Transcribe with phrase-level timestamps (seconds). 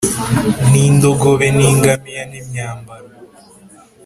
[0.69, 3.07] n’indogobe n’ingamiya n’imyambaro